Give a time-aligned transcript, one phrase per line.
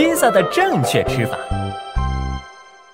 [0.00, 1.36] 披萨的正确吃法。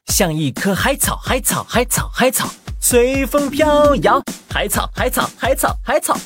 [0.07, 2.49] 像一棵海草，海草，海草，海草，
[2.81, 4.21] 随风飘摇。
[4.53, 6.19] 海草，海草，海草，海草。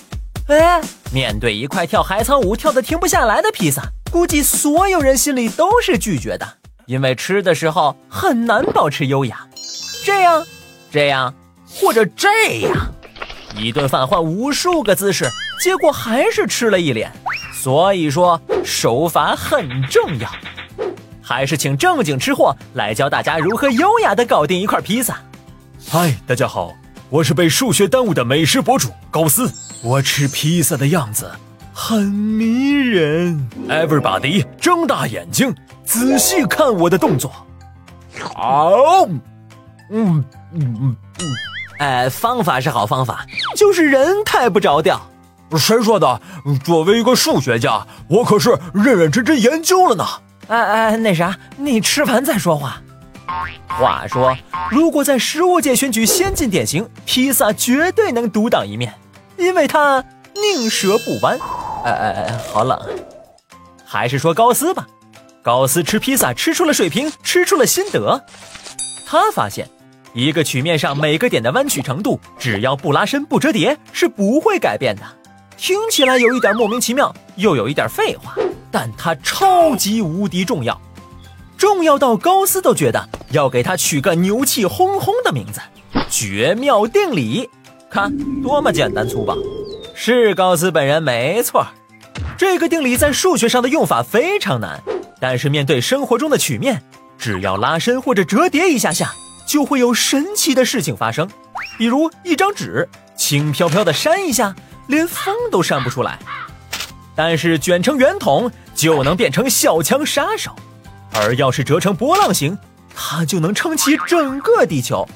[0.46, 0.80] 哎，
[1.12, 6.48] 面对一块跳海草舞跳得停不下来的披萨，估计所有人心里都是拒绝的，
[6.86, 9.46] 因为吃的时候很难保持优雅。
[10.02, 10.46] 这样，
[10.90, 11.34] 这样，
[11.68, 12.74] 或者这样，
[13.54, 15.28] 一顿饭换无数个姿势，
[15.62, 17.12] 结果还是吃了一脸。
[17.52, 20.30] 所以说，手法很重要。
[21.30, 25.16] 还是请正经吃货来教大家如何优雅的搞定一块披萨。
[25.88, 26.72] 嗨，大家好，
[27.08, 29.48] 我是被数学耽误的美食博主高斯。
[29.80, 31.30] 我吃披萨的样子
[31.72, 33.48] 很迷人。
[33.68, 37.30] Everybody，睁大眼睛，仔细看我的动作。
[38.34, 39.06] 好，
[39.88, 41.28] 嗯嗯嗯嗯，
[41.78, 43.24] 哎，方法是好方法，
[43.56, 45.00] 就是人太不着调。
[45.56, 46.20] 谁说的？
[46.64, 50.04] 作为一个数学家，我可是认认真真研究了呢。
[50.50, 52.82] 哎哎，那啥，你吃完再说话。
[53.68, 54.36] 话说，
[54.68, 58.92] 如果在食物界选举先进典型，披萨绝对能独当一面，
[59.36, 61.38] 因为它宁折不弯。
[61.84, 62.76] 哎哎哎，好冷。
[63.84, 64.88] 还是说高斯吧，
[65.40, 68.20] 高斯吃披萨吃出了水平，吃出了心得。
[69.06, 69.68] 他发现，
[70.14, 75.02] 一个曲面上每个点的弯曲程度，只要不拉伸不折叠，是不会改变的。
[75.56, 78.34] 听起来有一点莫名其妙，又有一点废话。
[78.70, 80.80] 但它超级无敌重要，
[81.56, 85.60] 重要到高斯都觉得要给它取个牛气哄哄的名字——
[86.08, 87.48] 绝妙定理。
[87.90, 89.36] 看，多么简单粗暴！
[89.94, 91.66] 是高斯本人没错。
[92.38, 94.80] 这个定理在数学上的用法非常难，
[95.20, 96.82] 但是面对生活中的曲面，
[97.18, 99.12] 只要拉伸或者折叠一下下，
[99.46, 101.28] 就会有神奇的事情发生。
[101.76, 104.54] 比如一张纸，轻飘飘的扇一下，
[104.86, 106.18] 连风都扇不出来。
[107.22, 110.56] 但是卷成圆筒就能变成小强杀手，
[111.12, 112.56] 而要是折成波浪形，
[112.94, 115.06] 它就能撑起整个地球。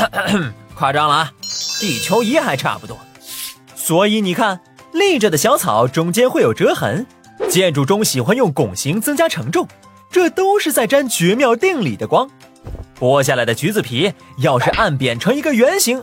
[0.74, 1.32] 夸张了啊，
[1.78, 2.96] 地球仪还差不多。
[3.74, 4.58] 所以你看，
[4.94, 7.06] 立着的小草中间会有折痕，
[7.50, 9.68] 建筑中喜欢用拱形增加承重，
[10.10, 12.26] 这都是在沾绝妙定理的光。
[12.98, 16.02] 剥下来的橘子皮要是按扁成一个圆形，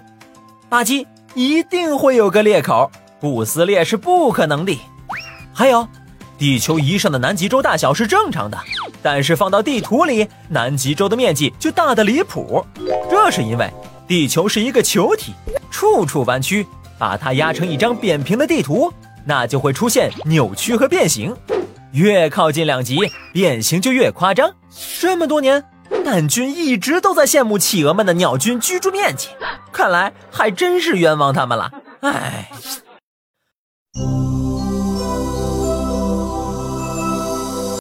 [0.70, 4.80] 吧唧，一定会有个裂口，不撕裂是不可能的。
[5.54, 5.88] 还有，
[6.38, 8.58] 地球仪上的南极洲大小是正常的，
[9.02, 12.66] 但是放到地图里，南极洲的面积就大得离谱。
[13.10, 13.70] 这是因为
[14.08, 15.34] 地球是一个球体，
[15.70, 16.66] 处处弯曲，
[16.98, 18.92] 把它压成一张扁平的地图，
[19.26, 21.36] 那就会出现扭曲和变形。
[21.92, 22.98] 越靠近两极，
[23.34, 24.52] 变形就越夸张。
[25.00, 25.64] 这么多年，
[26.06, 29.28] 蛋君一直都在羡慕企鹅们的鸟居居住面积，
[29.72, 31.72] 看来还真是冤枉他们了。
[32.00, 32.50] 唉。